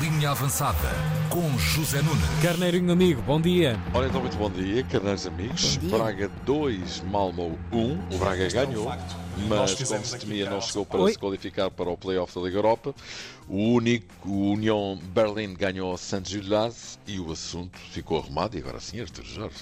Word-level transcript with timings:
Linha 0.00 0.30
Avançada 0.30 0.78
com 1.28 1.58
José 1.58 2.00
Nunes. 2.02 2.22
Carneirinho 2.40 2.92
amigo, 2.92 3.20
bom 3.22 3.40
dia. 3.40 3.76
Ora 3.92 4.06
então, 4.06 4.20
muito 4.20 4.36
bom 4.36 4.48
dia, 4.48 4.84
carneiros 4.84 5.26
amigos. 5.26 5.76
Dia. 5.76 5.98
Braga 5.98 6.30
2, 6.44 7.00
Malmo 7.00 7.58
1. 7.72 8.14
O 8.14 8.18
Braga 8.18 8.46
Isto 8.46 8.58
é 8.58 8.62
um 8.62 8.66
ganhou, 8.66 8.84
mas 9.48 9.48
como 9.48 9.68
fizemos 9.68 10.08
se 10.08 10.18
temia, 10.20 10.48
não 10.48 10.60
chegou 10.60 10.86
para 10.86 11.00
Oi. 11.00 11.12
se 11.12 11.18
qualificar 11.18 11.68
para 11.68 11.90
o 11.90 11.96
Playoff 11.96 12.32
da 12.32 12.42
Liga 12.42 12.58
Europa. 12.58 12.94
O 13.48 13.56
único, 13.56 14.06
o 14.24 14.52
União 14.52 14.96
Berlim 15.02 15.52
ganhou 15.52 15.98
Saint-Gilles 15.98 16.96
e 17.04 17.18
o 17.18 17.32
assunto 17.32 17.76
ficou 17.90 18.20
arrumado. 18.20 18.56
E 18.56 18.60
agora 18.60 18.78
sim, 18.78 19.00
Artur 19.00 19.24
Jorge. 19.24 19.56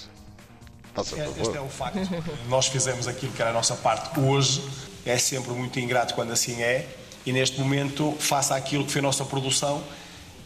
Faça 0.93 1.16
É, 1.16 1.25
favor. 1.25 1.41
Este 1.41 1.57
é 1.57 1.61
o 1.62 1.68
facto. 1.68 1.98
Nós 2.46 2.66
fizemos 2.66 3.09
aquilo 3.09 3.32
que 3.32 3.41
era 3.41 3.52
a 3.52 3.55
nossa 3.55 3.75
parte 3.75 4.21
hoje. 4.21 4.62
É 5.07 5.16
sempre 5.16 5.52
muito 5.52 5.80
ingrato 5.80 6.12
quando 6.12 6.30
assim 6.30 6.61
é. 6.61 6.87
E 7.25 7.32
neste 7.32 7.59
momento, 7.59 8.14
faça 8.18 8.55
aquilo 8.55 8.84
que 8.84 8.93
foi 8.93 8.98
a 8.98 9.02
nossa 9.02 9.25
produção, 9.25 9.82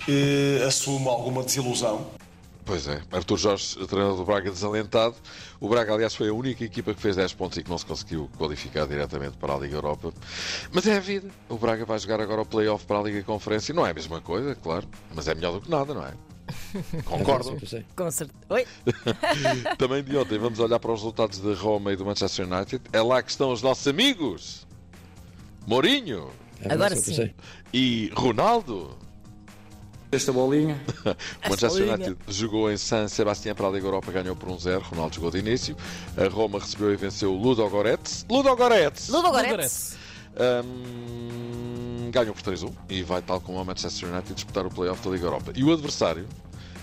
eh, 0.09 0.64
assumo 0.67 1.11
alguma 1.11 1.43
desilusão. 1.43 2.07
Pois 2.64 2.89
é, 2.89 3.03
Artur 3.12 3.36
Jorge, 3.36 3.75
treinador 3.86 4.17
do 4.17 4.25
Braga, 4.25 4.50
desalentado. 4.50 5.14
O 5.61 5.68
Braga, 5.68 5.93
aliás, 5.93 6.14
foi 6.14 6.31
a 6.31 6.32
única 6.32 6.64
equipa 6.64 6.95
que 6.95 7.00
fez 7.00 7.14
10 7.14 7.35
pontos 7.35 7.58
e 7.58 7.62
que 7.62 7.68
não 7.68 7.76
se 7.76 7.85
conseguiu 7.85 8.31
qualificar 8.39 8.86
diretamente 8.86 9.36
para 9.36 9.54
a 9.54 9.59
Liga 9.59 9.76
Europa. 9.76 10.14
Mas 10.72 10.86
é 10.86 10.96
a 10.96 11.00
vida. 11.00 11.29
O 11.50 11.59
Braga 11.59 11.85
vai 11.85 11.98
jogar 11.98 12.22
agora 12.22 12.40
o 12.40 12.46
Playoff 12.46 12.86
para 12.86 13.00
a 13.00 13.03
Liga 13.03 13.22
Conferência. 13.22 13.75
Não 13.75 13.86
é 13.86 13.90
a 13.90 13.95
mesma 13.95 14.21
coisa, 14.22 14.54
claro, 14.54 14.89
mas 15.14 15.29
é 15.29 15.35
melhor 15.35 15.53
do 15.53 15.61
que 15.61 15.71
nada, 15.71 15.93
não 15.93 16.07
é? 16.07 16.14
Concordam? 17.04 17.59
Com 17.95 18.11
certeza. 18.11 18.40
Oi? 18.48 18.67
Também 19.76 20.03
de 20.03 20.17
ontem 20.17 20.39
vamos 20.39 20.59
olhar 20.59 20.79
para 20.79 20.93
os 20.93 21.00
resultados 21.00 21.39
de 21.40 21.53
Roma 21.53 21.93
e 21.93 21.96
do 21.96 22.04
Manchester 22.07 22.50
United. 22.50 22.82
É 22.93 23.03
lá 23.03 23.23
que 23.23 23.31
estão 23.31 23.53
os 23.53 23.61
nossos 23.61 23.86
amigos. 23.86 24.67
Mourinho 25.67 26.31
Agora 26.68 26.96
sim. 26.96 27.31
e 27.73 28.11
Ronaldo. 28.14 28.96
Esta 30.14 30.32
bolinha. 30.32 30.81
O 31.45 31.50
Manchester 31.50 31.86
bolinha. 31.86 31.95
United 31.95 32.17
jogou 32.28 32.70
em 32.70 32.77
San 32.77 33.09
Sebastián 33.09 33.55
para 33.55 33.67
a 33.69 33.70
Liga 33.70 33.87
Europa, 33.87 34.11
ganhou 34.11 34.34
por 34.34 34.48
1-0. 34.48 34.81
Ronaldo 34.83 35.15
jogou 35.15 35.31
de 35.31 35.39
início. 35.39 35.77
A 36.17 36.29
Roma 36.29 36.59
recebeu 36.59 36.93
e 36.93 36.97
venceu 36.97 37.33
o 37.33 37.37
Ludo 37.37 37.69
Goretz. 37.69 38.25
Ludo 38.31 38.55
Goretz! 38.56 39.09
Ludo 39.09 39.31
Goretz. 39.31 39.97
Hum, 40.37 42.11
ganhou 42.11 42.34
por 42.34 42.43
3-1 42.43 42.73
e 42.89 43.03
vai, 43.03 43.23
tal 43.23 43.41
como 43.41 43.61
o 43.61 43.65
Manchester 43.65 44.09
United, 44.09 44.34
disputar 44.34 44.67
o 44.67 44.71
Playoff 44.71 45.03
da 45.05 45.11
Liga 45.15 45.27
Europa. 45.27 45.53
E 45.55 45.62
o 45.62 45.73
adversário 45.73 46.27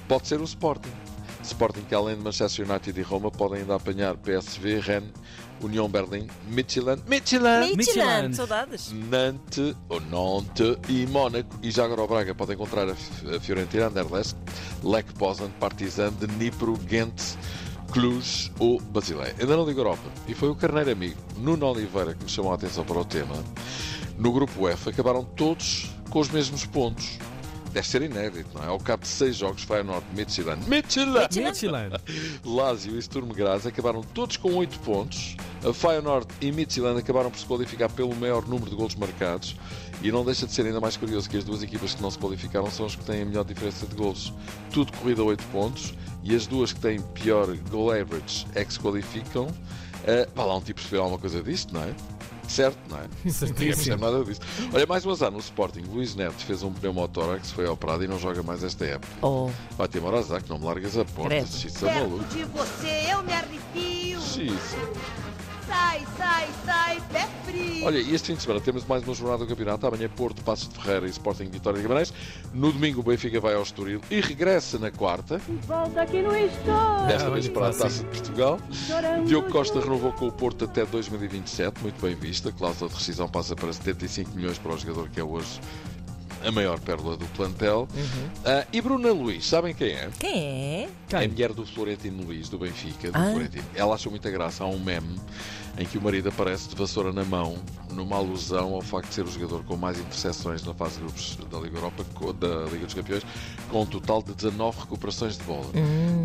pode 0.07 0.27
ser 0.27 0.39
o 0.39 0.43
Sporting. 0.43 0.91
Sporting 1.43 1.81
que, 1.81 1.95
além 1.95 2.15
de 2.15 2.23
Manchester 2.23 2.69
United 2.69 2.99
e 2.99 3.03
Roma, 3.03 3.31
podem 3.31 3.61
ainda 3.61 3.75
apanhar 3.75 4.15
PSV, 4.17 4.79
Rennes, 4.79 5.11
União 5.61 5.87
Berlim, 5.87 6.27
Midtjylland, 6.47 7.03
Midtjylland, 7.07 7.75
Midtjylland. 7.75 8.35
Saudades. 8.35 8.91
Nantes, 8.91 9.75
ou 9.89 10.01
Nantes 10.01 10.77
e 10.89 11.05
Mónaco. 11.07 11.57
E 11.61 11.71
já 11.71 11.85
agora 11.85 12.03
o 12.03 12.07
Braga 12.07 12.33
pode 12.33 12.53
encontrar 12.53 12.89
a 12.89 12.95
Fiorentina, 13.39 13.87
Anderlecht, 13.87 14.35
Lech 14.83 15.11
Poznan, 15.13 15.49
Partizan, 15.59 16.11
Dnipro, 16.13 16.77
Ghent, 16.77 17.37
Cluj 17.91 18.51
ou 18.59 18.79
Basileia. 18.79 19.35
Ainda 19.39 19.57
na 19.57 19.63
Liga 19.63 19.79
Europa. 19.79 20.09
E 20.27 20.33
foi 20.33 20.49
o 20.49 20.55
carneiro 20.55 20.91
amigo 20.91 21.19
Nuno 21.37 21.65
Oliveira 21.67 22.13
que 22.13 22.23
me 22.23 22.29
chamou 22.29 22.51
a 22.51 22.55
atenção 22.55 22.83
para 22.85 22.97
o 22.97 23.05
tema. 23.05 23.35
No 24.17 24.31
grupo 24.31 24.67
F 24.67 24.89
acabaram 24.89 25.23
todos 25.23 25.89
com 26.09 26.19
os 26.19 26.29
mesmos 26.29 26.65
pontos. 26.65 27.17
Deve 27.73 27.87
ser 27.87 28.01
inédito, 28.01 28.49
não 28.53 28.63
é? 28.63 28.67
Ao 28.67 28.79
cabo 28.79 29.03
de 29.03 29.07
seis 29.07 29.37
jogos, 29.37 29.63
Feyenoord, 29.63 30.05
Midtjylland, 30.13 30.67
Midtjylland, 30.67 31.39
Midtjylland. 31.39 31.95
Lazio 32.43 32.97
e 32.97 33.01
Sturm 33.01 33.29
Graz 33.29 33.65
acabaram 33.65 34.01
todos 34.01 34.35
com 34.35 34.53
8 34.55 34.79
pontos. 34.79 35.37
A 35.63 35.73
Feyenoord 35.73 36.27
e 36.41 36.51
Midtjylland 36.51 36.99
acabaram 36.99 37.31
por 37.31 37.39
se 37.39 37.45
qualificar 37.45 37.89
pelo 37.89 38.13
maior 38.15 38.45
número 38.45 38.69
de 38.69 38.75
golos 38.75 38.95
marcados. 38.95 39.55
E 40.01 40.11
não 40.11 40.25
deixa 40.25 40.45
de 40.45 40.51
ser 40.51 40.65
ainda 40.65 40.81
mais 40.81 40.97
curioso 40.97 41.29
que 41.29 41.37
as 41.37 41.43
duas 41.43 41.63
equipas 41.63 41.93
que 41.93 42.01
não 42.01 42.11
se 42.11 42.17
qualificaram 42.17 42.69
são 42.69 42.85
as 42.85 42.95
que 42.95 43.05
têm 43.05 43.21
a 43.21 43.25
melhor 43.25 43.45
diferença 43.45 43.85
de 43.85 43.95
golos. 43.95 44.33
Tudo 44.73 44.91
corrido 44.97 45.21
a 45.21 45.25
8 45.25 45.43
pontos. 45.45 45.93
E 46.23 46.35
as 46.35 46.45
duas 46.45 46.73
que 46.73 46.79
têm 46.79 46.99
pior 46.99 47.47
goal 47.69 47.91
average 47.91 48.45
é 48.53 48.65
que 48.65 48.73
se 48.73 48.79
qualificam. 48.79 49.45
Uh, 49.45 50.29
vá 50.35 50.43
lá 50.43 50.57
um 50.57 50.61
tipo 50.61 50.79
perceber 50.79 50.99
alguma 50.99 51.19
coisa 51.19 51.41
disto, 51.41 51.73
não 51.73 51.83
é? 51.83 51.93
Certo, 52.51 52.77
não 52.89 52.97
é? 52.97 53.01
Ninguém 53.23 53.31
Certíssimo. 53.33 53.97
nada 53.97 54.23
disto. 54.25 54.45
Olha, 54.73 54.85
mais 54.85 55.05
um 55.05 55.11
azar 55.11 55.31
no 55.31 55.39
Sporting. 55.39 55.81
Luís 55.81 56.15
Neto 56.15 56.43
fez 56.45 56.61
um 56.63 56.71
pneumotórax, 56.73 57.51
foi 57.51 57.65
operado 57.65 58.03
e 58.03 58.07
não 58.07 58.19
joga 58.19 58.43
mais 58.43 58.61
esta 58.63 58.83
época. 58.85 59.13
Oh, 59.21 59.49
Vai-te 59.77 59.97
embora, 59.97 60.19
Azar, 60.19 60.43
que 60.43 60.49
não 60.49 60.59
me 60.59 60.65
largas 60.65 60.97
a 60.97 61.05
porta. 61.05 61.35
Isso 61.35 61.87
é 61.87 61.93
maluco. 61.95 62.17
Perto 62.19 62.35
de 62.35 62.43
você 62.45 63.11
eu 63.11 63.23
me 63.23 63.31
arrepio. 63.33 64.19
Isso. 64.19 64.41
Sai, 65.71 66.05
sai, 66.17 66.49
sai, 66.65 67.01
pé 67.13 67.29
frio. 67.45 67.85
Olha, 67.85 67.97
e 67.99 68.13
este 68.13 68.27
fim 68.27 68.35
de 68.35 68.41
semana 68.41 68.59
temos 68.59 68.85
mais 68.85 69.03
uma 69.05 69.13
jornada 69.13 69.45
do 69.45 69.47
campeonato. 69.47 69.87
Amanhã 69.87 70.09
Porto, 70.09 70.43
Passos 70.43 70.67
de 70.67 70.75
Ferreira 70.75 71.07
e 71.07 71.09
Sporting 71.09 71.45
Vitória 71.45 71.77
de 71.77 71.83
Guimarães. 71.83 72.13
No 72.53 72.73
domingo 72.73 72.99
o 72.99 73.03
Benfica 73.03 73.39
vai 73.39 73.53
ao 73.55 73.61
Estoril 73.63 74.01
e 74.11 74.19
regressa 74.19 74.77
na 74.77 74.91
quarta, 74.91 75.39
Volta 75.65 76.01
aqui 76.01 76.21
no 76.21 76.35
estou. 76.35 77.07
desta 77.07 77.27
Ah, 77.27 77.29
vez 77.29 77.47
para 77.47 77.69
a. 77.69 77.73
Taça 77.73 77.99
de 78.03 78.05
Portugal. 78.09 78.59
Chorando 78.71 79.25
Diogo 79.25 79.49
Costa 79.49 79.79
renovou 79.79 80.11
com 80.11 80.27
o 80.27 80.31
Porto 80.31 80.65
até 80.65 80.85
2027, 80.85 81.81
muito 81.81 82.01
bem 82.01 82.15
vista. 82.15 82.49
A 82.49 82.51
cláusula 82.51 82.89
de 82.89 82.95
rescisão 82.97 83.29
passa 83.29 83.55
para 83.55 83.71
75 83.71 84.31
milhões 84.35 84.57
para 84.57 84.73
o 84.73 84.77
jogador 84.77 85.07
que 85.09 85.19
é 85.21 85.23
hoje 85.23 85.59
a 86.45 86.51
maior 86.51 86.79
pérola 86.79 87.15
do 87.17 87.25
plantel. 87.27 87.87
Ah, 88.45 88.65
e 88.71 88.81
Bruna 88.81 89.11
Luís, 89.11 89.45
sabem 89.47 89.73
quem 89.73 89.89
é? 89.89 90.09
quem 90.19 90.31
é? 90.33 90.89
É 91.11 91.15
a 91.15 91.19
Quem? 91.19 91.27
mulher 91.29 91.53
do 91.53 91.65
Florentino 91.65 92.23
Luís, 92.23 92.49
do 92.49 92.57
Benfica. 92.57 93.11
Do 93.11 93.17
Ah. 93.17 93.29
Florentino. 93.31 93.65
Ela 93.75 93.95
achou 93.95 94.09
muita 94.11 94.29
graça. 94.31 94.63
Há 94.63 94.67
um 94.67 94.79
meme 94.79 95.19
em 95.77 95.85
que 95.85 95.97
o 95.97 96.01
marido 96.01 96.29
aparece 96.29 96.67
de 96.69 96.75
vassoura 96.75 97.13
na 97.13 97.23
mão, 97.23 97.57
numa 97.93 98.17
alusão 98.17 98.73
ao 98.73 98.81
facto 98.81 99.07
de 99.09 99.15
ser 99.15 99.25
o 99.25 99.31
jogador 99.31 99.63
com 99.63 99.77
mais 99.77 99.97
interseções 99.99 100.63
na 100.63 100.73
fase 100.73 100.95
de 100.95 101.01
grupos 101.01 101.37
da 101.49 101.59
Liga 101.59 101.77
Europa, 101.77 102.03
da 102.33 102.65
Liga 102.71 102.85
dos 102.85 102.93
Campeões, 102.93 103.23
com 103.69 103.81
um 103.83 103.85
total 103.85 104.21
de 104.21 104.33
19 104.33 104.79
recuperações 104.81 105.37
de 105.37 105.43
bola. 105.43 105.67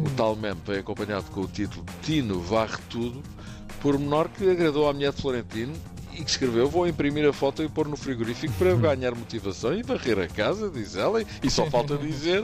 O 0.05 0.11
tal 0.17 0.35
meme 0.35 0.61
vem 0.67 0.79
acompanhado 0.79 1.25
com 1.31 1.43
o 1.43 1.47
título 1.47 1.85
Tino 2.03 2.41
varre 2.41 2.79
tudo, 2.91 3.23
por 3.81 3.97
menor 3.99 4.29
que 4.29 4.49
agradou 4.51 4.89
à 4.89 4.93
mulher 4.93 5.13
de 5.13 5.21
Florentino. 5.23 5.73
E 6.17 6.25
que 6.25 6.31
escreveu: 6.31 6.69
Vou 6.69 6.89
imprimir 6.89 7.29
a 7.29 7.33
foto 7.33 7.63
e 7.63 7.69
pôr 7.69 7.87
no 7.87 7.97
frigorífico 7.97 8.55
para 8.55 8.75
ganhar 8.75 9.15
motivação 9.15 9.75
e 9.75 9.83
varrer 9.83 10.19
a 10.19 10.27
casa, 10.27 10.71
diz 10.71 10.97
ela. 10.97 11.23
E 11.43 11.51
só 11.51 11.67
falta 11.67 11.97
dizer: 11.99 12.43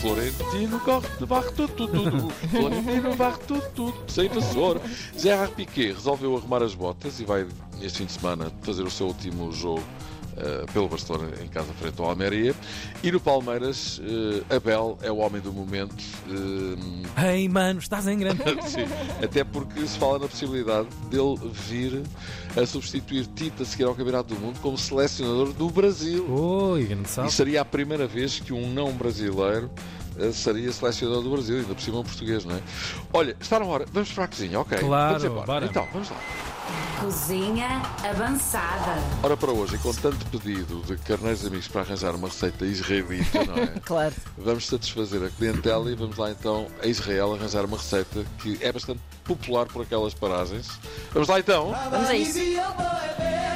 Florentino 0.00 0.80
corre, 0.80 1.08
varre 1.20 1.50
tudo, 1.52 1.72
tudo, 1.74 2.10
tudo. 2.10 2.30
Florentino 2.50 3.14
varre 3.14 3.38
tudo, 3.46 3.70
tudo, 3.74 3.94
sem 4.08 4.28
vassoura. 4.28 4.80
Gerard 5.16 5.54
Piquet 5.54 5.92
resolveu 5.92 6.36
arrumar 6.36 6.62
as 6.62 6.74
botas 6.74 7.20
e 7.20 7.24
vai, 7.24 7.46
este 7.80 7.98
fim 7.98 8.06
de 8.06 8.12
semana, 8.12 8.52
fazer 8.62 8.82
o 8.82 8.90
seu 8.90 9.06
último 9.06 9.52
jogo 9.52 9.84
eh, 10.36 10.64
pelo 10.72 10.88
Barcelona 10.88 11.28
em 11.42 11.48
casa 11.48 11.72
frente 11.74 12.00
ao 12.00 12.08
Almeria. 12.08 12.54
E 13.02 13.10
no 13.12 13.20
Palmeiras, 13.20 14.00
eh, 14.48 14.56
Abel 14.56 14.98
é 15.02 15.10
o 15.10 15.16
homem 15.18 15.40
do 15.40 15.52
momento. 15.52 15.94
eh, 17.16 17.34
Ei, 17.34 17.48
mano, 17.48 17.78
estás 17.78 18.06
em 18.06 18.18
grande. 18.18 18.42
Sim, 18.68 18.84
até 19.22 19.44
porque 19.44 19.86
se 19.86 19.98
fala 19.98 20.18
na 20.18 20.28
possibilidade 20.28 20.88
dele 21.10 21.38
vir 21.52 22.02
a 22.60 22.66
substituir 22.66 23.26
Tite 23.34 23.62
a 23.62 23.64
seguir 23.64 23.84
ao 23.84 23.94
Campeonato 23.94 24.34
do 24.34 24.40
Mundo 24.40 24.58
como 24.60 24.76
selecionador 24.78 25.52
do 25.52 25.68
Brasil. 25.70 26.26
Oi, 26.30 26.84
grande 26.84 27.08
E 27.26 27.30
seria 27.32 27.60
a 27.60 27.64
primeira 27.64 28.06
vez 28.06 28.38
que 28.40 28.52
um 28.52 28.72
não 28.72 28.92
brasileiro 28.92 29.70
seria 30.32 30.70
selecionador 30.72 31.22
do 31.22 31.30
Brasil, 31.30 31.56
ainda 31.56 31.74
por 31.74 31.80
cima 31.82 31.98
um 31.98 32.04
português, 32.04 32.44
não 32.44 32.54
é? 32.54 32.60
Olha, 33.12 33.36
está 33.40 33.58
na 33.58 33.64
hora, 33.66 33.84
vamos 33.92 34.12
para 34.12 34.24
a 34.24 34.28
cozinha, 34.28 34.60
ok? 34.60 34.78
Claro, 34.78 35.08
vamos 35.18 35.24
embora. 35.24 35.46
bora. 35.46 35.66
Então, 35.66 35.88
vamos 35.92 36.08
lá. 36.10 36.16
Cozinha 37.04 37.82
avançada. 38.02 38.94
Ora, 39.22 39.36
para 39.36 39.52
hoje, 39.52 39.74
e 39.74 39.78
com 39.78 39.92
tanto 39.92 40.24
pedido 40.24 40.80
de 40.86 40.96
carneiros 40.96 41.44
amigos 41.44 41.68
para 41.68 41.82
arranjar 41.82 42.14
uma 42.14 42.28
receita 42.28 42.64
israelita, 42.64 43.44
não 43.44 43.56
é? 43.58 43.66
Claro. 43.84 44.14
Vamos 44.38 44.66
satisfazer 44.66 45.22
a 45.22 45.28
clientela 45.28 45.92
e 45.92 45.94
vamos 45.94 46.16
lá 46.16 46.30
então 46.30 46.66
a 46.82 46.86
Israel 46.86 47.34
arranjar 47.34 47.66
uma 47.66 47.76
receita 47.76 48.24
que 48.38 48.58
é 48.62 48.72
bastante 48.72 49.00
popular 49.22 49.66
por 49.66 49.82
aquelas 49.82 50.14
paragens. 50.14 50.80
Vamos 51.12 51.28
lá 51.28 51.38
então! 51.38 51.74
Vamos 51.90 52.08
a 52.08 52.16
isso. 52.16 52.38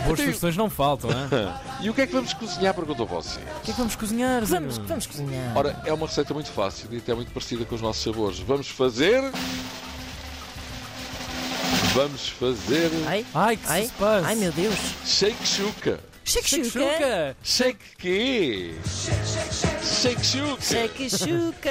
Boas 0.04 0.20
sugestões 0.20 0.56
não 0.56 0.68
faltam, 0.68 1.08
hein? 1.10 1.16
E 1.80 1.88
o 1.88 1.94
que 1.94 2.02
é 2.02 2.06
que 2.06 2.12
vamos 2.12 2.34
cozinhar? 2.34 2.74
Perguntou 2.74 3.06
você. 3.06 3.38
O 3.38 3.60
que 3.62 3.70
é 3.70 3.72
que 3.72 3.78
vamos 3.78 3.96
cozinhar? 3.96 4.44
Vamos, 4.44 4.76
vamos 4.76 5.06
cozinhar. 5.06 5.56
Ora, 5.56 5.80
é 5.86 5.92
uma 5.92 6.06
receita 6.06 6.34
muito 6.34 6.50
fácil 6.50 6.88
e 6.92 6.98
até 6.98 7.14
muito 7.14 7.32
parecida 7.32 7.64
com 7.64 7.74
os 7.74 7.80
nossos 7.80 8.02
sabores. 8.02 8.40
Vamos 8.40 8.68
fazer. 8.68 9.22
Vamos 11.94 12.28
fazer. 12.28 12.90
Ai, 13.06 13.24
Ai, 13.34 13.56
que 13.56 13.66
ai, 13.68 13.82
suspense. 13.82 14.26
ai 14.26 14.34
meu 14.36 14.52
Deus. 14.52 14.74
Shake 15.04 15.46
Shuka. 15.46 16.00
Shakshuka. 16.24 16.68
Chuca. 16.70 17.36
Shake 17.42 17.78
quê? 17.98 18.74
Shake 19.82 20.22
Shuka. 20.22 20.60
Shakshuka. 20.62 21.70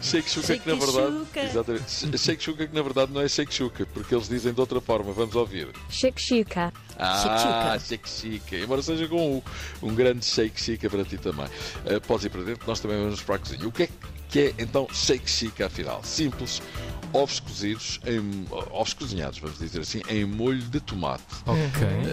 Shake 0.00 0.28
Shuka 0.30 0.58
que 0.58 0.68
na 0.70 0.76
Shake 0.76 0.86
verdade. 0.86 1.16
Shuka. 1.18 1.40
Exatamente. 1.42 2.18
Shake 2.18 2.42
Shuka 2.42 2.66
que 2.68 2.74
na 2.76 2.82
verdade 2.82 3.12
não 3.12 3.20
é 3.20 3.28
Shake 3.28 3.52
Shuka, 3.52 3.86
porque 3.92 4.14
eles 4.14 4.28
dizem 4.28 4.52
de 4.52 4.60
outra 4.60 4.80
forma. 4.80 5.12
Vamos 5.12 5.34
ouvir. 5.34 5.68
Shakshuka. 5.90 6.72
Ah, 6.96 7.76
shake 7.80 8.08
chica. 8.08 8.56
Embora 8.56 8.80
seja 8.82 9.08
com 9.08 9.36
um, 9.38 9.42
um 9.88 9.94
grande 9.94 10.24
shake 10.24 10.60
chica 10.60 10.88
para 10.88 11.04
ti 11.04 11.16
também. 11.18 11.46
Uh, 11.46 12.00
podes 12.06 12.26
ir 12.26 12.28
para 12.30 12.42
dentro, 12.42 12.64
nós 12.68 12.78
também 12.78 12.96
vamos 12.98 13.20
para 13.22 13.36
a 13.36 13.38
cozinha. 13.40 13.66
O 13.66 13.72
que 13.72 13.84
é 13.84 13.88
que 14.28 14.38
é 14.40 14.54
então 14.58 14.86
shake 14.92 15.28
chica 15.28 15.66
afinal? 15.66 16.00
Simples. 16.04 16.62
Ovos 17.12 17.40
cozidos, 17.40 18.00
em, 18.06 18.46
ovos 18.70 18.94
cozinhados, 18.94 19.38
vamos 19.38 19.58
dizer 19.58 19.80
assim, 19.80 20.02
em 20.08 20.24
molho 20.24 20.62
de 20.62 20.80
tomate. 20.80 21.22
Ok. 21.46 21.56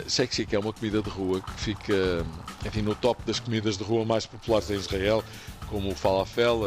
Uh, 0.05 0.09
Shakshuka 0.09 0.55
é 0.55 0.59
uma 0.59 0.73
comida 0.73 1.01
de 1.01 1.09
rua 1.09 1.41
que 1.41 1.51
fica 1.59 2.25
enfim, 2.65 2.81
no 2.81 2.95
top 2.95 3.21
das 3.25 3.39
comidas 3.39 3.77
de 3.77 3.83
rua 3.83 4.03
mais 4.05 4.25
populares 4.25 4.69
em 4.69 4.75
Israel, 4.75 5.23
como 5.69 5.91
o 5.91 5.95
falafel, 5.95 6.61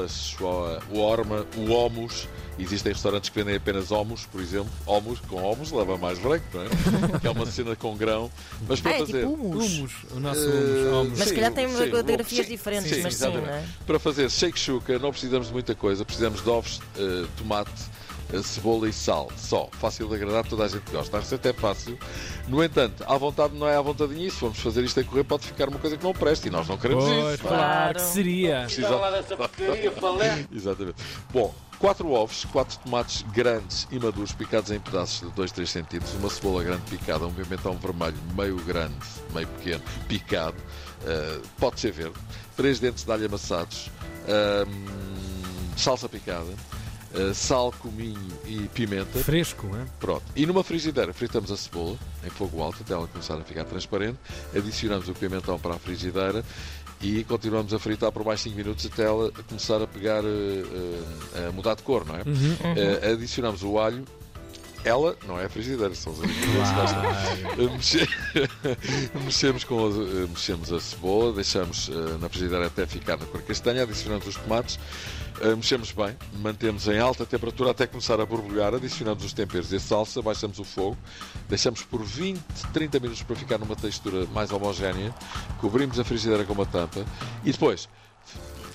o 0.90 0.98
orma, 0.98 1.46
o 1.56 1.72
hummus. 1.72 2.28
Existem 2.58 2.92
restaurantes 2.92 3.30
que 3.30 3.38
vendem 3.38 3.56
apenas 3.56 3.90
hummus, 3.90 4.26
por 4.26 4.38
exemplo. 4.38 4.70
Hummus, 4.86 5.18
com 5.20 5.36
hummus 5.50 5.72
leva 5.72 5.96
mais 5.96 6.18
branco, 6.18 6.44
não 6.52 6.62
é? 6.62 6.68
que 7.18 7.26
é 7.26 7.30
uma 7.30 7.46
cena 7.46 7.74
com 7.74 7.96
grão. 7.96 8.30
Mas 8.68 8.80
para 8.80 8.92
Ah, 8.92 8.94
é 8.96 8.98
fazer... 8.98 9.20
tipo 9.20 9.32
humus. 9.32 9.64
Humus, 9.78 9.92
o 10.14 10.20
nosso 10.20 10.40
Eh, 10.40 10.44
humus. 10.52 11.06
humus. 11.06 11.18
Mas 11.18 11.28
se 11.28 11.34
calhar 11.34 11.52
tem 11.52 11.68
sim, 11.68 11.74
fotografias 11.90 12.46
sim, 12.46 12.52
diferentes, 12.52 12.90
sim, 12.94 13.02
mas 13.02 13.14
sim, 13.16 13.24
não 13.32 13.46
é? 13.46 13.64
Para 13.86 13.98
fazer 13.98 14.30
shakshuka 14.30 14.98
não 14.98 15.10
precisamos 15.10 15.46
de 15.46 15.52
muita 15.54 15.74
coisa, 15.74 16.04
precisamos 16.04 16.42
de 16.42 16.50
ovos, 16.50 16.80
eh, 16.98 17.24
tomate, 17.38 17.70
eh, 17.70 17.99
cebola 18.42 18.88
e 18.88 18.92
sal. 18.92 19.28
Só. 19.36 19.68
Fácil 19.72 20.08
de 20.08 20.14
agradar, 20.14 20.46
toda 20.46 20.64
a 20.64 20.68
gente 20.68 20.90
gosta. 20.90 21.16
A 21.16 21.20
receita 21.20 21.48
é 21.48 21.52
fácil. 21.52 21.98
No 22.48 22.62
entanto, 22.62 23.04
à 23.06 23.16
vontade 23.16 23.54
não 23.56 23.68
é 23.68 23.76
à 23.76 23.80
vontadinha. 23.82 24.26
E 24.26 24.30
se 24.30 24.36
formos 24.36 24.58
fazer 24.60 24.82
isto 24.84 25.00
a 25.00 25.04
correr, 25.04 25.24
pode 25.24 25.46
ficar 25.46 25.68
uma 25.68 25.78
coisa 25.78 25.96
que 25.96 26.04
não 26.04 26.12
preste. 26.12 26.48
E 26.48 26.50
nós 26.50 26.66
não 26.68 26.76
queremos 26.76 27.04
Pois, 27.04 27.34
isso. 27.34 27.42
claro, 27.44 27.94
que 27.94 28.00
seria. 28.02 28.68
Exatamente. 30.52 30.96
Bom, 31.32 31.54
4 31.80 32.10
ovos, 32.12 32.44
4 32.52 32.78
tomates 32.80 33.22
grandes 33.32 33.88
e 33.90 33.98
maduros 33.98 34.32
picados 34.32 34.70
em 34.70 34.78
pedaços 34.78 35.26
de 35.26 35.34
2, 35.34 35.50
3 35.50 35.70
centímetros, 35.70 36.14
uma 36.14 36.28
cebola 36.28 36.62
grande 36.62 36.82
picada, 36.82 37.26
um 37.26 37.32
pimentão 37.32 37.72
vermelho 37.78 38.16
meio 38.36 38.56
grande, 38.56 38.94
meio 39.34 39.46
pequeno, 39.48 39.82
picado, 40.06 40.56
uh, 40.58 41.40
pode 41.58 41.80
ser 41.80 41.90
verde, 41.92 42.12
3 42.54 42.80
dentes 42.80 43.02
de 43.02 43.10
alho 43.10 43.24
amassados, 43.24 43.90
um, 44.28 45.76
salsa 45.78 46.06
picada, 46.06 46.52
uh, 47.14 47.34
sal, 47.34 47.72
cominho 47.78 48.18
e 48.46 48.68
pimenta. 48.74 49.18
Fresco, 49.20 49.68
é? 49.76 49.84
Pronto. 49.98 50.22
E 50.34 50.46
numa 50.46 50.64
frigideira 50.64 51.12
fritamos 51.12 51.50
a 51.50 51.56
cebola 51.56 51.96
em 52.24 52.30
fogo 52.30 52.62
alto 52.62 52.82
até 52.82 52.94
ela 52.94 53.06
começar 53.06 53.34
a 53.34 53.44
ficar 53.44 53.64
transparente. 53.64 54.18
Adicionamos 54.54 55.08
o 55.08 55.14
pimentão 55.14 55.58
para 55.58 55.74
a 55.74 55.78
frigideira 55.78 56.44
e 57.02 57.24
continuamos 57.24 57.72
a 57.72 57.78
fritar 57.78 58.12
por 58.12 58.24
mais 58.24 58.40
5 58.40 58.56
minutos 58.56 58.84
até 58.86 59.04
ela 59.04 59.32
começar 59.48 59.80
a 59.80 59.86
pegar, 59.86 60.22
eh, 60.22 60.62
eh, 61.34 61.48
a 61.48 61.52
mudar 61.52 61.74
de 61.74 61.82
cor, 61.82 62.04
não 62.06 62.14
é? 62.14 62.22
Eh, 62.76 63.12
adicionamos 63.12 63.62
o 63.62 63.78
alho. 63.78 64.04
Ela 64.84 65.14
não 65.28 65.38
é 65.38 65.44
a 65.44 65.48
frigideira, 65.48 65.94
são 65.94 66.12
os 66.14 66.20
que 66.20 66.26
gostam. 66.26 67.02
Eh, 67.58 67.70
mexe- 67.76 68.08
mexemos, 69.24 69.62
com 69.64 69.78
a, 69.86 69.88
eh, 69.90 70.26
mexemos 70.28 70.72
a 70.72 70.80
cebola, 70.80 71.32
deixamos 71.34 71.90
eh, 71.90 72.18
na 72.18 72.28
frigideira 72.30 72.66
até 72.66 72.86
ficar 72.86 73.18
na 73.18 73.26
cor 73.26 73.42
castanha, 73.42 73.82
adicionamos 73.82 74.26
os 74.26 74.36
tomates, 74.36 74.78
mexemos 75.56 75.92
bem, 75.92 76.16
mantemos 76.40 76.86
em 76.88 76.98
alta 76.98 77.24
temperatura 77.26 77.70
até 77.72 77.86
começar 77.86 78.20
a 78.20 78.26
borbulhar, 78.26 78.74
adicionamos 78.74 79.24
os 79.24 79.32
temperos 79.32 79.70
e 79.72 79.76
a 79.76 79.80
salsa, 79.80 80.20
baixamos 80.22 80.58
o 80.58 80.64
fogo, 80.64 80.96
deixamos 81.48 81.82
por 81.82 82.02
20, 82.02 82.40
30 82.72 83.00
minutos 83.00 83.22
para 83.22 83.36
ficar 83.36 83.58
numa 83.58 83.76
textura 83.76 84.26
mais 84.32 84.50
homogénea, 84.50 85.14
cobrimos 85.60 85.98
a 86.00 86.04
frigideira 86.04 86.44
com 86.44 86.52
uma 86.54 86.66
tampa 86.66 87.04
e 87.44 87.52
depois 87.52 87.88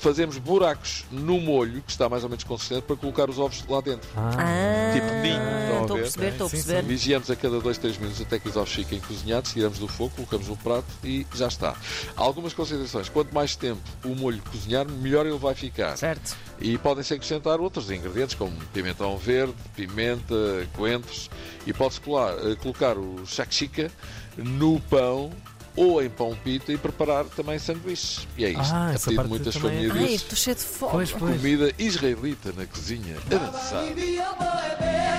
fazemos 0.06 0.38
buracos 0.38 1.04
no 1.12 1.42
molho, 1.42 1.81
que 1.81 1.90
está 1.90 2.07
mais 2.07 2.24
ou 2.24 2.30
menos 2.30 2.44
consistente, 2.44 2.84
para 2.84 2.96
colocar 2.96 3.28
os 3.28 3.40
ovos 3.40 3.63
lá 3.68 3.81
dentro. 3.81 4.07
Ah, 4.16 4.92
Tipo 4.94 5.07
ninho, 5.24 5.36
estão 5.63 5.78
a 5.78 5.81
estou 5.81 5.81
a 5.81 5.98
ver? 5.98 6.02
perceber, 6.04 6.28
estou 6.30 6.48
a 6.48 6.50
perceber. 6.52 6.81
Vigiamos 6.84 7.31
a 7.31 7.36
cada 7.36 7.60
2, 7.60 7.78
3 7.80 7.98
minutos 7.98 8.22
até 8.22 8.38
que 8.38 8.48
os 8.48 8.56
ovos 8.56 8.72
fiquem 8.72 9.00
cozinhados, 9.00 9.52
tiramos 9.52 9.80
do 9.80 9.88
fogo, 9.88 10.12
colocamos 10.16 10.48
no 10.48 10.56
prato 10.57 10.86
e 11.04 11.25
já 11.34 11.48
está. 11.48 11.75
Algumas 12.16 12.54
considerações. 12.54 13.10
Quanto 13.10 13.34
mais 13.34 13.56
tempo 13.56 13.81
o 14.06 14.10
molho 14.10 14.42
cozinhar, 14.52 14.88
melhor 14.88 15.25
ele 15.25 15.40
vai 15.40 15.56
ficar. 15.56 15.98
Certo. 15.98 16.38
E 16.62 16.78
podem-se 16.78 17.12
acrescentar 17.16 17.60
outros 17.60 17.90
ingredientes, 17.90 18.36
como 18.36 18.56
pimentão 18.74 19.18
verde, 19.18 19.56
pimenta, 19.75 20.36
coentros. 20.74 21.31
E 21.66 21.74
pode-se 21.74 22.00
colar- 22.00 22.36
eh, 22.48 22.56
colocar 22.62 22.96
o 22.96 23.25
shakshuka 23.25 23.92
no 24.38 24.80
pão 24.81 25.31
ou 25.75 26.01
em 26.04 26.10
pão 26.10 26.36
pita 26.44 26.72
e 26.72 26.77
preparar 26.77 27.25
também 27.25 27.60
sanduíches. 27.60 28.27
E 28.38 28.45
é 28.45 28.50
isto. 28.51 28.62
Ah, 28.74 28.88
a 28.88 28.94
essa 28.94 29.06
pedido 29.06 29.10
de 29.10 29.16
parte 29.16 29.30
muitas 29.30 29.54
também 29.56 29.72
é- 29.72 29.88
famílias. 29.89 30.10
Ai, 30.10 30.16
estou 30.16 30.38
cheio 30.38 30.56
de 30.56 30.62
fome. 30.63 30.92
Pois, 30.92 31.12
pois. 31.12 31.38
Comida 31.42 31.72
israelita 31.77 32.54
na 32.56 32.66
cozinha, 32.66 33.16
avançada. 33.31 33.86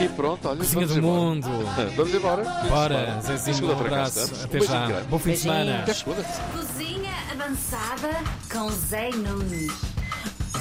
E 0.03 0.09
pronto, 0.11 0.49
olha, 0.49 0.59
Cozinha 0.59 0.87
vamos 0.87 0.93
do 0.93 0.99
embora. 0.99 1.21
mundo. 1.21 1.49
Vamos 1.97 2.15
embora. 2.15 2.45
Bora, 2.69 3.21
Zezinho, 3.23 3.69
um 3.69 3.73
abraço. 3.73 4.31
Até 4.45 4.61
já. 4.61 4.87
grande. 4.87 5.07
Bom 5.09 5.19
fim 5.19 5.31
de 5.33 5.39
semana. 5.39 5.79
Até 5.81 5.95
segunda. 5.95 6.23
Cozinha 6.53 7.13
avançada 7.33 8.11
com 8.53 8.71
Zé 8.71 9.11
Nunes. 9.11 9.73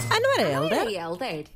Ah, 0.10 0.20
não 0.20 0.34
era 0.40 0.56
Não 0.56 0.64
Helder? 0.64 0.88
é 0.88 1.02
Helder? 1.04 1.46